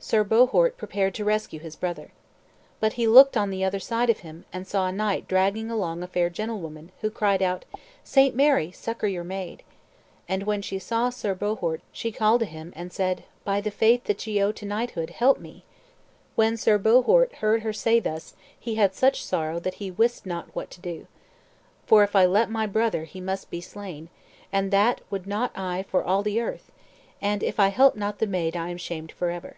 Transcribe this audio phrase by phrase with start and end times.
[0.00, 2.12] Sir Bohort prepared to rescue his brother.
[2.78, 6.02] But he looked on the other side of him, and saw a knight dragging along
[6.02, 7.64] a fair gentlewoman, who cried out,
[8.04, 8.70] "Saint Mary!
[8.70, 9.62] succor your maid!"
[10.28, 14.04] And when she saw Sir Bohort, she called to him, and said, "By the faith
[14.04, 15.64] that ye owe to knighthood, help me!"
[16.34, 20.54] When Sir Bohort heard her say thus he had such sorrow that he wist not
[20.54, 21.06] what to do.
[21.86, 24.10] "For if I let my brother be he must be slain,
[24.52, 26.70] and that would I not for all the earth;
[27.22, 29.56] and if I help not the maid I am shamed for ever."